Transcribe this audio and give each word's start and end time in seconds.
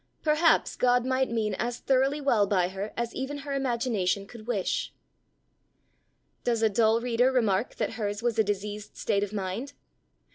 Perhaps 0.23 0.77
God 0.77 1.05
might 1.05 1.29
mean 1.29 1.53
as 1.59 1.77
thoroughly 1.77 2.19
well 2.19 2.47
by 2.47 2.69
her 2.69 2.91
as 2.97 3.13
even 3.13 3.37
her 3.45 3.53
imagination 3.53 4.25
could 4.25 4.47
wish! 4.47 4.91
Does 6.43 6.63
a 6.63 6.69
dull 6.69 6.99
reader 7.01 7.31
remark 7.31 7.75
that 7.75 7.93
hers 7.93 8.23
was 8.23 8.39
a 8.39 8.43
diseased 8.43 8.97
state 8.97 9.23
of 9.23 9.31
mind? 9.31 9.73